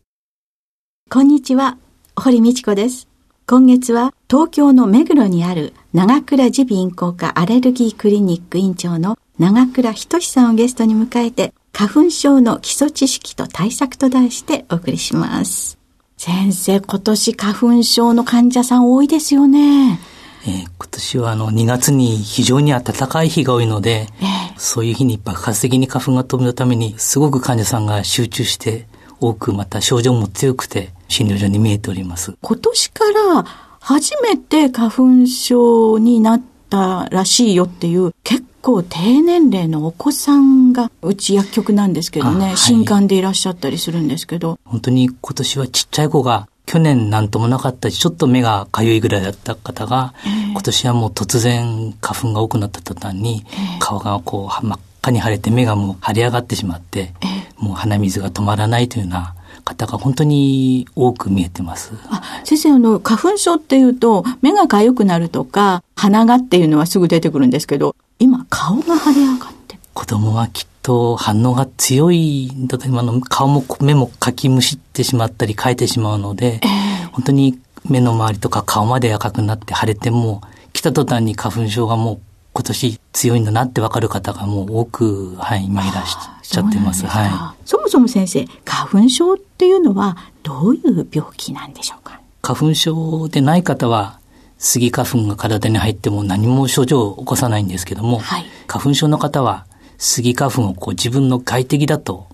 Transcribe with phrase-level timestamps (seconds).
[1.10, 1.78] こんにちは、
[2.16, 3.08] 堀道子です。
[3.48, 15.78] 今月は東京の目黒にある長倉耳鼻咽喉科アレルギークリニック院長の長倉仁さんをゲストに迎えて花粉症の基礎知識と対策と題してお送りします。
[16.16, 20.00] 先生、今年花粉症の患者さん多いですよね。
[20.48, 28.88] えー、今年はあの2月に非常に暖かい日が多いので、えー、そういう日に爆発的に花粉が飛ぶためにすごく患者さんが集中して
[29.20, 32.38] 多くまた症状も強くて診療所に見えております。
[32.42, 33.04] 今年か
[33.34, 33.44] ら
[33.82, 44.58] 初めて花粉症になったらしいよっていう結構低年齢のお子さんがうち薬局なんですけどね、はい、新刊でいらっしゃったりするんですけど。
[44.66, 61.92] 本当に今年はちっちゃい子が去年なんともなかったし、ちょっと目がかゆいぐらいだった方が、えー、今年はもう突然花粉が多くなった途端に、えー、顔がこう真っ赤に腫れて目がもう腫れ上がってしまって、えー、もう鼻水が止まらないというような方が本当に多く見えてます。
[62.10, 69.78] あ先生、あの、花粉症っていうと、目が痒くなるとか、鼻がっていうのはすぐ出てくるんですけど、今、顔が腫れ上がって。
[69.94, 77.60] 子供はきっと反応が強いんだと、今の顔も目もかきむしってしまったり、変えてしまうので、えー、本当に
[77.90, 80.42] 目の周りとか顔まで赤くなって腫れても、
[80.74, 82.20] 来た途端に花粉症がもう
[82.54, 86.06] 今年強いんだなってわかる方がもう多く、はい、今いらっ
[86.42, 87.06] しゃってます。
[87.06, 87.68] はい。
[87.68, 92.22] そもそも先生、花粉症っていうのはどういう病気なんでしょうか？
[92.42, 94.20] 花粉症でない方は、
[94.66, 99.68] スギ花粉が体に入っても何も症状を起こさないんですけども、はい、花粉症の方は、
[100.00, 102.28] スギ花粉をこう自分の外敵だと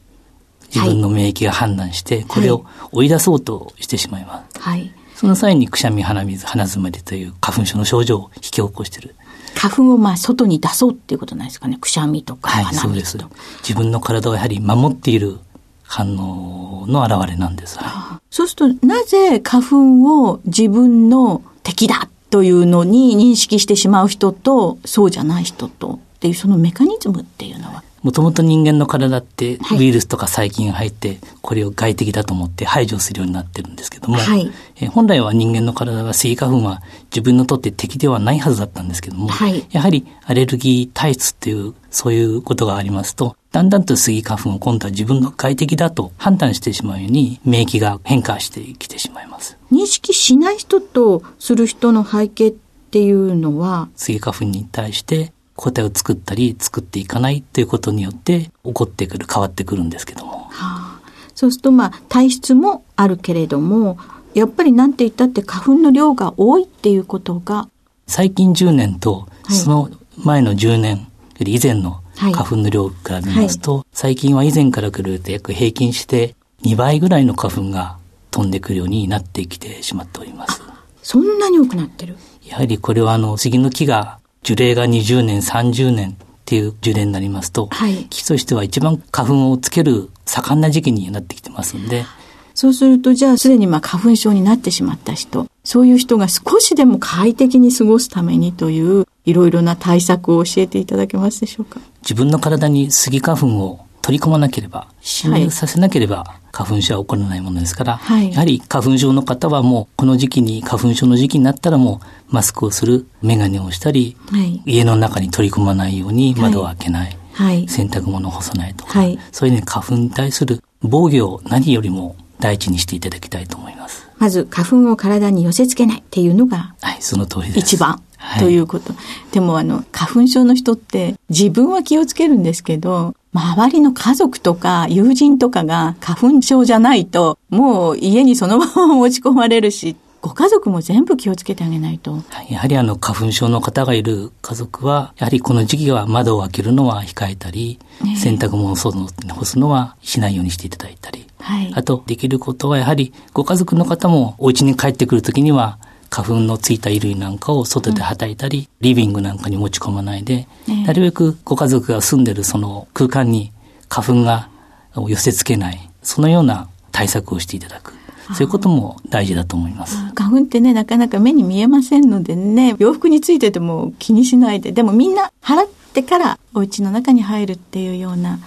[0.74, 4.62] 自分の免疫が判断して、これを追い出そうとしてしまいます。
[4.62, 4.94] はい。
[5.14, 9.14] その際にくしゃみ、鼻水、鼻づまりという花粉症の症状を引き起こしている。
[9.56, 11.78] 花粉をまあ外に出そうっていうことなんですかね。
[11.81, 12.88] くしゃみとか鼻水と。
[12.88, 13.41] はい、そうです。
[13.68, 15.38] 自分の体をやはり守っている
[15.84, 17.78] 反応の表れなんです。
[17.78, 49.57] はい、そうすると、なぜ花粉を自分の敵だというのに認識してしまう人と、そうじゃない人とっていうそのメカニズムっていうのはもともと人間の体ってウイルスとか細菌が入って、これを外敵だと思って排除するようになってるんですけども、はい、え本来は人間の体はスギ花粉は自分にとって敵ではないはずだったんですけども、はい、やはりアレルギー体質っていうそういうことがありますと、だんだんとスギ花粉を今度は自分の外敵だと判断してしまうように免疫が変化してきてしまいます。
[49.72, 52.51] 認識しない人とする人の背景っ
[52.91, 53.90] ていうのは？
[53.95, 60.47] スギ花粉に対して抗体を作ったり作っていかないということによって起こってくる変わってくるんですけども。
[60.49, 61.01] はあ、
[61.35, 63.99] そうするとまあ体質もあるけれども
[64.33, 67.69] やっぱりなんて言ったって花粉の量が多いっていうことが
[68.07, 71.05] 最近10年とその前の10年よ
[71.41, 73.79] り以前の花粉の量から見ますと、はい。
[73.81, 77.97] はい、最近は以前から比べて約平均して2倍ぐらいの花粉が
[78.31, 80.64] 飛んでくるようになってきてしまっております。
[81.03, 82.17] そんなに多くなってる？
[82.47, 86.16] やはりこれはあの杉の木が樹齢が20年、30年っ
[86.46, 92.05] ていう樹齢になりますと、はい、木としては一番花粉をつける盛んな時期になってきてますんで、
[92.53, 101.79] そうすると、じゃあすでにまあ花粉症になってしまった人、そういう人が少しでも快適に過ごすためにという、いろいろな対策を教えていただけますでしょうか？
[102.02, 119.00] 自分の体にスギ花粉を取り込まなければ、侵入させなければ、花粉症は起こらないものですから、はい、やはり花粉症の方はもうこの時期に花粉症の時期になったらもうマスクをする、眼鏡をしたり、はい、家の中に取り込まないように窓を開けない、はい、洗濯物を干さないとか、
[119.32, 124.09] そういうね花粉に対する防御を何よりも第一にしていただきたいと思います。
[124.18, 127.59] まず花粉を体に寄せ付けないっていうのが、はい、その通りです。
[127.59, 128.02] 一番。
[128.40, 128.94] ということ。
[129.32, 142.22] でもあの、花粉症の人って自分は気をつけるんですけど、周りの家族とか友人とかが花粉症じゃないと、もう家にそのまま持ち込まれるし、ご家族も全部気をつけてあげないと。
[142.49, 155.79] やはりあの花粉症の方がいる家族は、やはりこの時期は窓を開けるのは控えたり、ね、洗濯物を外に干すのはしないようにしていただいたり、はい、あとできることはやはりご家族の方もお家に帰ってくるときには
[156.11, 163.53] 花粉のついた衣類なんかを外ではたいたり、うん、リビングなんかに持ち込まないで、ね、なるべくご家族が住んでるその空間に
[163.87, 164.49] 花粉が
[164.93, 167.93] 寄せ付けない、そのような対策をしていただく。
[168.34, 169.97] そういうことも大事だと思います。
[170.16, 178.40] 花粉ってね、なかなか目に見えませんのでね、洋服についてても気にしないで、でもみんな払ってからお家の中に入るっていうような、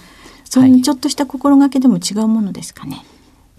[0.45, 2.95] そういうちょっとした心がけでも違うものですかね。
[2.97, 3.05] はい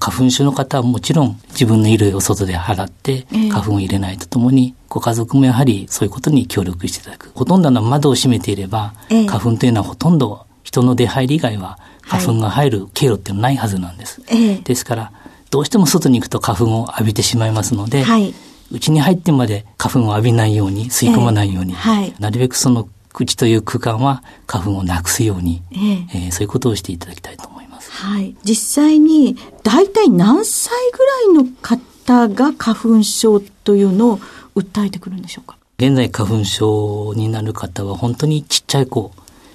[0.07, 7.33] 花粉症の方はもちろん自分の衣類を外で払って花粉を入れないとともに、ご家族もやはりそういうことに協力していただく。
[7.35, 14.23] ほとんどの窓を閉めていれば、花粉というのはほとんど人の出入り以外は花粉が入る経路っていうのはないはずなんです。
[14.63, 15.13] ですから、
[15.51, 18.33] どうしても外に行くと花粉を浴びてしまいますので、はい、
[18.71, 21.75] 家に入ってまで花粉を浴びないように、吸い込まないように、
[22.21, 27.56] なるべくその口という空間は花粉をなくすように、えー、えー、そういうことをしていただきたいと思います。
[27.97, 28.37] はい。
[28.45, 34.19] 実際に、大体何歳ぐらいの方が花粉症というのを
[34.55, 35.57] 訴えてくるんでしょうか？
[35.79, 39.13] 現在花粉症になる方は本当にちっちゃい子、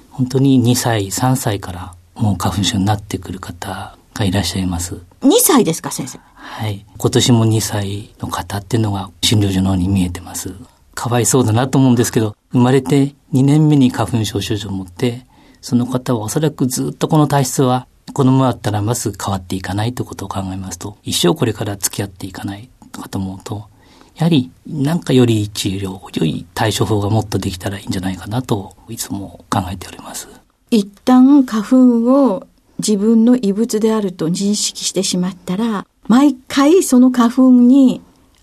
[0.09, 5.01] 本当に2歳、3歳からもう花粉症になってくる方がいらっしゃいます。
[5.21, 6.19] 2歳ですか、先生？
[6.33, 6.85] はい。
[6.97, 10.53] 今年も2歳の方っていうのが診療所の方に見えてます。
[10.95, 15.25] かわいそうだなと思うんですけど、生まれて2年目に花粉症症状を持って、
[15.61, 23.67] その方はおそらくずっとこの体質はこのままだったらまず変わっていかないということを考えますと、一生これから付き合っていかないとかと思うと、
[24.15, 30.27] やはりなんかより治療、良い対処法がもっとできたらいいんじゃないかなといつも考えております。
[30.69, 32.47] 一旦花粉を
[32.79, 38.01] 自分の異物であると認識してしまったら、毎回その花粉に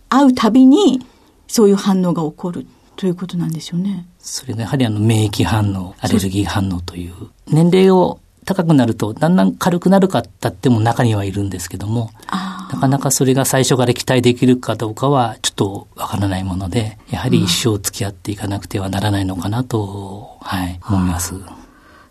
[0.09, 1.05] 会うたびに
[1.49, 2.67] そういう反応が起こる
[2.97, 4.07] ということなんですよね。
[4.19, 7.15] それがやはりあの免疫反応、アレルギー反応という、
[7.47, 21.35] 年齢を高くなるとだんだん軽くなる方っても中にはいるんですけども、なかなかそれが最初から期待できるかどうかはちょっとわからないもので、やはり一生付き合っていかなくてはならないのかなと、はい、思います。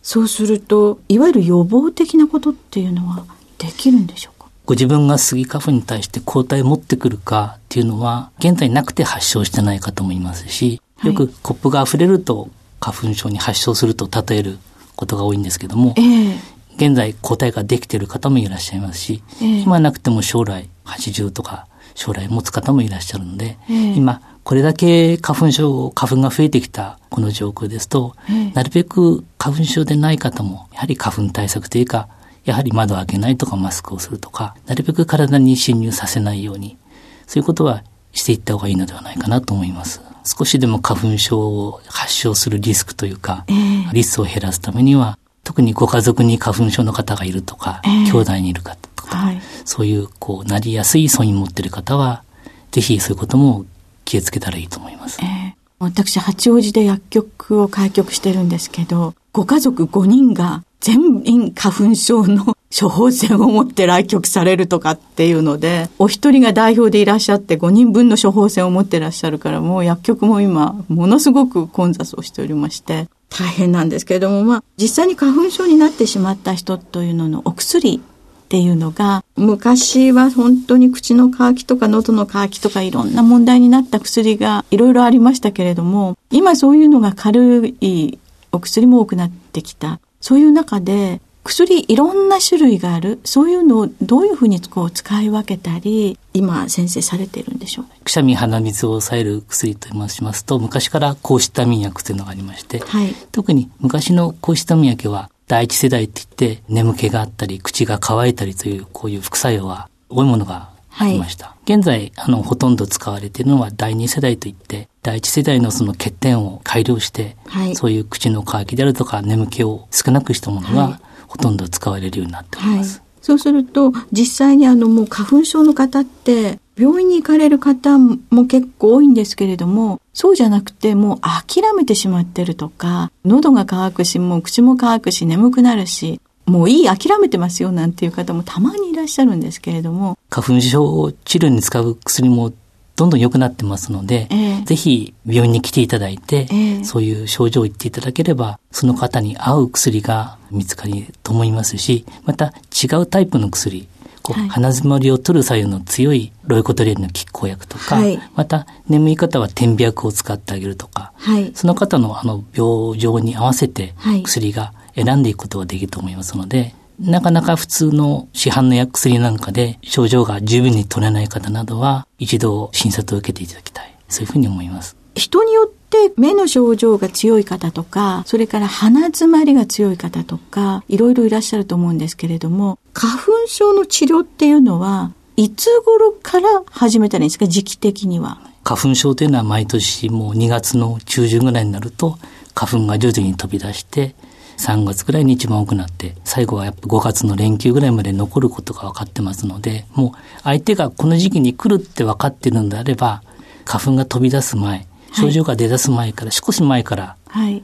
[0.03, 3.25] そうすると、いわゆる予防的なことっていうのは
[3.57, 4.47] できるんでしょうか？
[4.67, 12.49] ご自分がスギ花粉に対して抗体を持ってくるかっていうのは、現在なくて発症してない方もいますし、よくコップが溢れると
[12.79, 14.59] 花粉症に発症すると例える
[14.97, 16.37] ことが多いんですけども、えー、
[16.75, 28.15] 現在抗体ができている方もいらっしゃいますし、えー、今なくても将来80とか将来持つ方もいらっしゃるので、えー、今これだけ花粉症、花粉が増えてきたこの状況ですと、
[28.53, 32.07] なるべく花粉症でない方も、やはり花粉対策というか、
[32.45, 36.77] やはり窓を開けないとかマスクをするとか、なるべく体に侵入させないように、
[37.25, 37.83] そういうことは
[38.13, 39.99] していった方がいいのではないかなと思います。
[40.27, 52.23] 少しでも花粉症を発症するリスクというか、えー、リスクを減らすためには、特にご家族に花粉症の方がいるとか、えー、兄弟にいる方とか、はい、そういうこうなりやすい素因を持っている方は、
[52.71, 53.65] ぜひそういうことも
[54.03, 55.19] 気をつけたらいいと思います。
[55.21, 78.01] えー、私、八王子で薬局を開局してるんですけど、ご家族5人が全員花粉症の処方箋を持って来局されるとかっていうので、お一人が代表でいらっしゃって5人分の処方箋を持ってらっしゃるから、もう薬局も今、ものすごく混雑をしておりまして、大変なんですけれども、まあ、実際に花粉症になってしまった人というののお薬
[78.47, 88.19] っていうのが、昔は本当に口の渇きとか喉の渇きとかいろんな問題になった薬がいろいろありましたけれども、今そういうのが軽い
[88.51, 89.99] お薬も多くなってきた。
[90.21, 93.19] そういう中で、薬いろんな種類がある。
[93.23, 111.47] そういうのをどういうふうにこう使い分けたり、今先生されてるんでしょうくしゃみ鼻水を抑える薬と申しますと、昔から抗シタミン薬というのがありまして、はい、特に昔の抗シタミン薬は第一世代って言って眠気があったり口が乾いたりというこういう副作用は多いものがありました。
[111.47, 123.01] はい、現在あのほとんど使われているのは第二世代といって第一世代のその欠点を改良して、はい、そういう口の渇きであるとか眠気を少なくしたものが、ほとんど使われるようになっております。
[123.21, 142.53] そうすると実際にあのもう花粉症の方って病院に行かれる方も結構多いんですけれども、そうじゃなくてもう諦めてしまってるとか、喉が渇くし、もう口も渇くし、眠くなるし、もういい諦めてますよなんていう方もたまにいらっしゃるんですけれども花粉症治療に使う薬も
[142.97, 153.87] どんどん良くなってますので、えー、ぜひ病院に来ていただいて、えー、そういう症状を言っていただければ、その方に合う薬が見つかると思いますし、また違うタイプの薬、
[154.23, 173.97] こう、はい、鼻づまりを取る作用の強いロイコトリエンの拮抗薬とか、はい、また眠い方は点鼻薬を使ってあげるとか、はい、その方のあの病状に合わせて薬が選んでいくことができると思いますので、なかなか普通の市販の薬薬なんかで症状が十分に取れない方などは一度診察を受けていただきたい。
[174.09, 174.95] そういうふうに思います。
[175.15, 188.39] 人によって目の症状が強い方とか、それから鼻詰まりが強い方とか、いろいろいらっしゃると思うんですけれども、花粉症の治療っていうのは、いつ頃から始めたらいいんですか、時期的には。
[188.63, 192.17] 花粉症というのは毎年もう2月の中旬ぐらいになると、
[192.53, 194.13] 花粉が徐々に飛び出して、
[194.57, 200.11] 3月ぐらいに一番多くなって、最後はやっぱ5月の連休ぐらいまで残ることが分かってますので、もう
[200.43, 203.23] 相手がこの時期に来るって分かってるんであれば、
[203.65, 207.15] 花粉が飛び出す前、症状が出だす前から、はい、少し前から、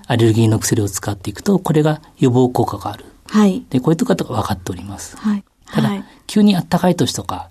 [0.07, 3.05] アレルギーの薬を使っていくと、これが予防効果がある。
[3.27, 3.63] はい。
[3.69, 5.17] で、こういうことが分かっております。
[5.17, 5.43] はい。
[5.71, 7.50] ただ、はい、急に暖かい年とか、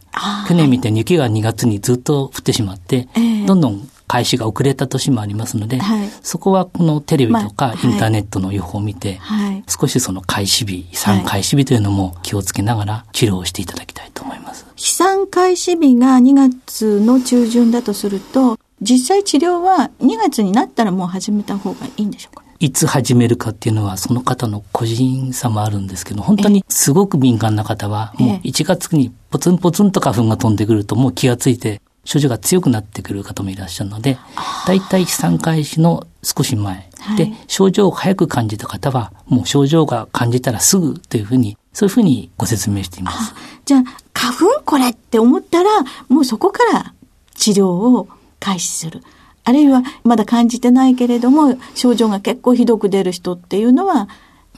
[0.49, 3.09] 去年みたいに雪が2月にずっと降ってしまって、
[3.47, 14.67] どんどん開始が遅れた年もありますので、はい、そこはこのテレビとかインターネットの予報を見て、はい、少しその開始日、飛散開始日というのも気をつけながら治療をしていただきたいと思います。
[14.77, 22.43] 飛散開始日が2月の中旬だとすると、実際治療は2月になったらもう始めた方がいいんでしょうか？
[22.59, 34.19] いつ始めるかっていうのはその方の個人差もあるんですけど、本当にすごく敏感な方は、もう1月にポツンポツンと花粉が飛んでくるともう気がついて症状が強くなってくる方もいらっしゃるので、
[34.67, 43.35] 大体飛散開始の少し前、はい、で、症状を早く感じた方は、もう症状が感じたらすぐというふうに、そういうふうにご説明しています。
[43.65, 43.83] じゃあ、
[44.13, 45.71] 花粉これって思ったら、
[46.09, 46.93] もうそこから
[47.35, 48.09] 治療を
[48.41, 49.03] 開始する。
[49.45, 54.09] あるいは、まだ感じてないけれども、症状が結構ひどく出る人っていうのは、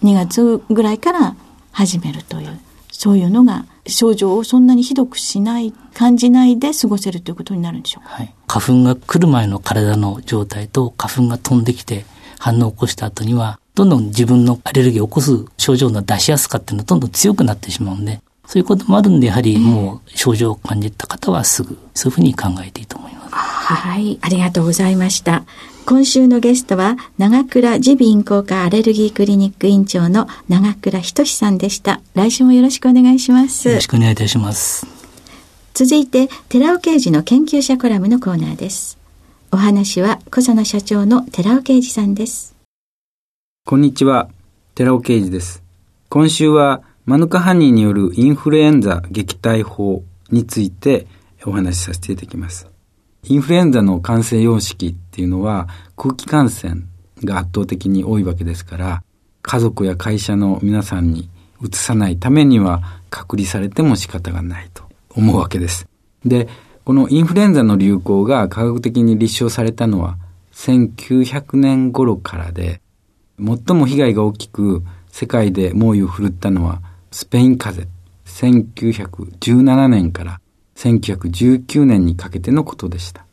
[0.02, 1.36] 2月ぐらいから
[1.72, 2.60] 始めるという、
[2.90, 12.04] そういうのが症状をそんなにひどくしない、感じないで過ごせるということになるんでしょうか、はい、花粉が来る前の体の状態と花粉が飛んできて
[12.38, 23.34] 反応を起こした後には、どんどん自分のアレルギーを起こす症状の出しやすかっていうのはどんどん強くなってしまうんで、そういうこともあるんで、やはりもう症状を感じた方はすぐ、そういうふうに考えていいと思います。
[23.34, 25.44] はい、ありがとうございました。
[25.86, 32.00] 今週のゲストは、長倉耳鼻咽喉科アレルギークリニック院長の長倉仁さんでした。
[32.14, 33.68] 来週もよろしくお願いします。
[33.68, 34.86] よろしくお願いいたします。
[35.74, 38.96] 続いて、寺尾刑事の研究者コラムのコーナーです。
[39.52, 42.56] お話は、小佐野社長の寺尾刑事さんです。
[43.66, 44.30] こんにちは、
[44.74, 45.62] 寺尾刑事です。
[46.08, 51.06] 今週は、マヌカハニーによるインフルエンザ撃退法について
[51.44, 52.73] お話しさせていただきます。
[53.26, 56.82] インフルエンザの感染様式っていうのは空気感染
[57.24, 59.02] が圧倒的に多いわけですから、
[59.42, 61.28] 家族や会社の皆さんに
[61.60, 65.86] うつさないためには隔離されても仕方がないと思うわけです。
[66.24, 66.48] で、
[66.84, 70.18] このインフルエンザの流行が科学的に立証されたのは
[70.52, 72.80] 1900年頃からで、
[73.38, 80.40] 最も被害が大きく世界で猛威を振るったのはスペイン風邪1917年から
[80.76, 83.24] 1919年にかけてのことでした。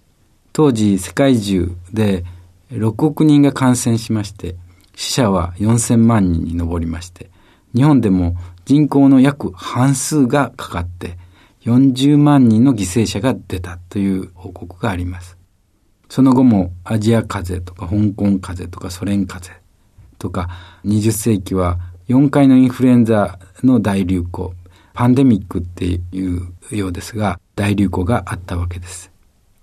[0.54, 2.26] 当時世界中で
[2.72, 4.56] 6億人が感染しまして、
[4.96, 7.30] 死者は4000万人に上りまして、
[7.74, 11.18] 日本でも人口の約半数がかかって
[11.64, 15.38] 40万人の犠牲者が出たという報告があります。
[16.10, 19.56] その後もアジア風邪とか香港風邪とかソ連風邪
[20.18, 20.50] とか
[20.86, 21.80] 20世紀は
[22.10, 24.54] 4回のインフルエンザの大流行、
[24.94, 29.12] パンデミックっていうようですが、大流行があったわけです。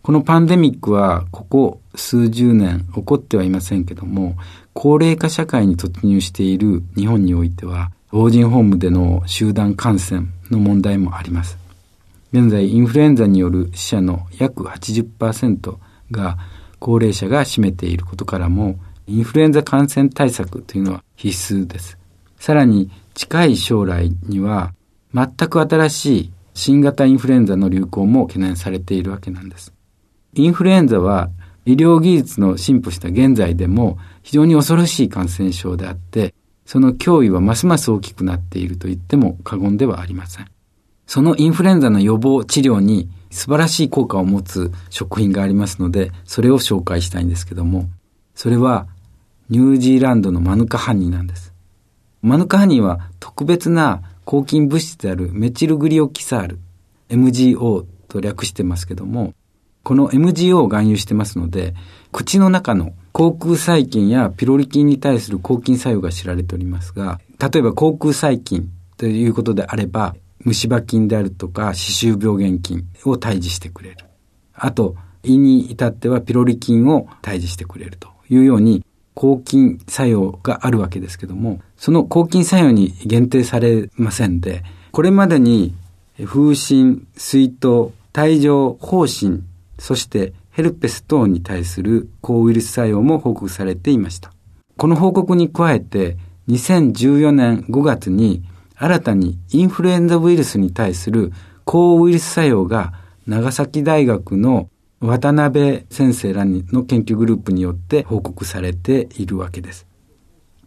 [0.03, 4.37] このパンデミックはここ数十年起こってはいませんけども、
[4.73, 11.59] 高齢化社会に突入している日本においては、老人ホームでの集団感染の問題もあります。
[12.33, 15.77] 現在、インフルエンザによる死者の約80%
[16.11, 16.39] が
[16.79, 21.99] 高齢者が占めていることからも、インフルエンザ感染対策というのは必須です。
[22.39, 24.73] さらに近い将来には
[25.15, 29.73] 全く新しい新型インフルエンザの流行も懸念されているわけなんです。
[30.35, 31.31] インフルエンザは
[31.65, 36.35] 医療技術の進歩した現在でも非常に恐ろしい感染症であって、
[36.65, 40.47] その脅威はますます大きくなっていると言っても過言ではありません。
[41.07, 47.88] そのインフルエンザの予防治療に素晴らしい効果を持つ食品がありますので、それを紹介したいんですけども、
[48.35, 48.87] それは
[49.49, 51.55] ニュージーランドのマヌカハニーなんです。
[52.21, 56.59] マヌカハニーは特別な抗菌物質であるメチルグリオキサール、
[57.09, 59.33] MGO と略してますけども、
[59.83, 61.73] この MGO を含有してますので、
[62.13, 68.69] 口の中の口腔細菌やピロリ菌に対する抗菌作用が知られておりますが、例えば口腔細菌
[68.99, 73.97] ということであれば、虫歯菌であるとか、歯周病原菌を退治してくれる。
[74.53, 78.85] あと、胃に至ってはピロリ菌を退治してくれるというように、
[79.19, 85.75] 抗菌作用があるわけですけども、その抗菌作用に限定されませんで、これまでに
[86.25, 89.45] 風疹、水筒、帯状疱疹、
[89.77, 94.31] そしてヘルペス等に対する抗ウイルス作用も報告されていました。
[94.77, 96.17] この報告に加えて、
[96.49, 98.45] 2014年5月に
[98.77, 101.33] 新たにインフルエンザウイルスに対する
[101.65, 102.93] 抗ウイルス作用が
[103.27, 109.87] 長崎大学の渡辺先生らの研究グループによって報告されているわけです。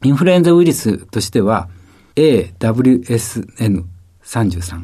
[0.03, 1.69] インフルエンザウイルスとしては
[2.15, 4.83] AWSN33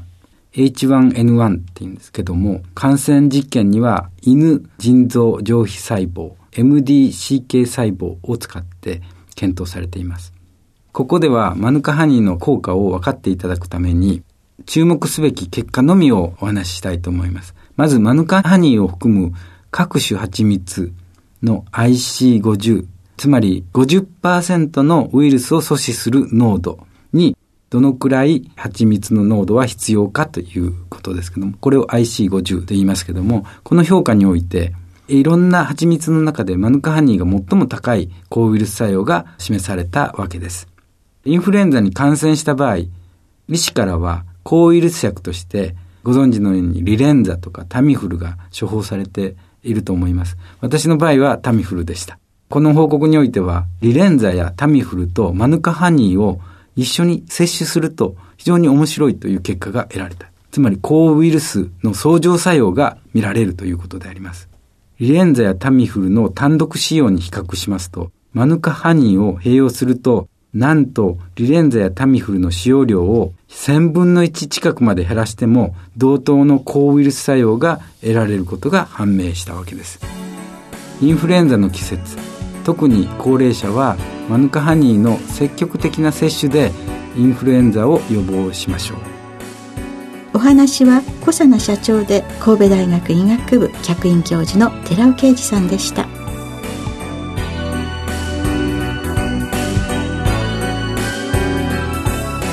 [0.53, 9.03] H1N1 って言うんですけども、感染実験には犬腎臓上皮細胞 MDCK 細胞を使って
[9.35, 10.33] 検討されています。
[10.91, 14.23] ここではマヌカハニーの効果を分かっていただくために、
[14.65, 17.53] 注目すべき結果のみをお話ししたいと思います。
[17.77, 19.33] まず、マヌカハニーを含む
[19.71, 20.91] 各種蜂蜜
[21.43, 26.79] の IC50、つまり50%のウイルスを阻止する濃度
[27.13, 27.37] に
[27.69, 34.73] どのくらい蜂蜜の濃度は必要かということですけども、これを IC50 と言いますけども、この評価において、
[35.07, 40.67] いろんな蜂蜜の中でマヌカハニーが最も高い抗ウイルス作用が示されたわけです。
[41.25, 42.77] インフルエンザに感染した場合、
[43.49, 45.75] 医師からは抗ウイルス薬として
[46.07, 50.37] ご存知のようにリレンザとかタミフルが処方されていると思います。
[50.61, 52.17] 私の場合はタミフルでした。
[52.47, 56.39] この報告においては、リレンザやタミフルとマヌカハニーを
[56.77, 60.31] 一緒に摂取すると非常に面白いという結果が得られた。
[60.49, 64.47] つまり抗ウイルスの相乗作用が見られるということであります。
[65.01, 79.99] リレンザやタミフルの単独使用に比較しますと、マヌカハニーを併用するとなんと、リレンザやタミフルの使用量を1000分の1近くまで減らしても、同等の抗ウイルス作用が得られることが判明したわけです。
[80.99, 82.17] インフルエンザの季節、
[82.63, 83.97] 特に高齢者は
[84.29, 86.71] マヌカハニーの積極的な摂取で
[87.15, 88.97] インフルエンザを予防しましょう。
[90.33, 96.16] お話は小佐奈社長で神戸大学医学部客員教授の寺尾啓二さんでした。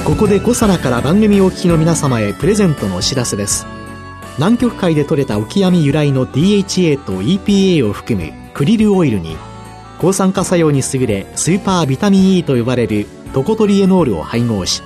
[0.05, 3.67] ここでコサナから番組お聞きの皆様へプレゼントのお知らせです。
[4.37, 9.35] 南極海で採れたオキアミ由来の DHA と EPA を含むクリルオイルに
[9.99, 14.83] 抗酸化作用に優れスーパービタミン E と呼ばれるトコトリエノールを配合し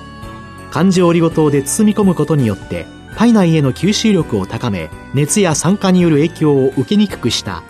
[0.71, 2.85] 環状オリゴ糖で包み込むことによって
[3.17, 7.63] 体内への吸収力を高め熱や酸化による影響を受けにくくした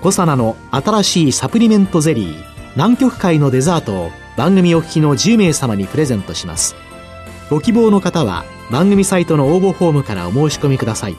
[0.00, 6.74] コサナの新しいサプリメントゼリー南極海のデザートを番組お聞きの10名様にプレゼントします。
[7.48, 11.16] ご希望の方は番組サイトの応募フォームからお申し込みください。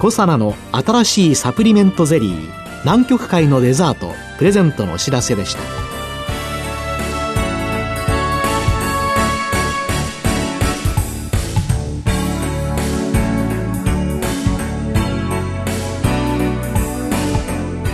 [0.00, 2.50] コサナの新しいサプリメントゼリー
[2.82, 5.60] 南極海のデザートプレゼントのお知らせでした。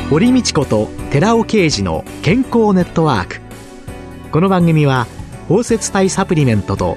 [0.08, 3.42] 堀道子と寺尾啓二の健康ネットワーク。
[4.32, 5.06] この番組は
[5.48, 6.96] 包摂体サプリメントと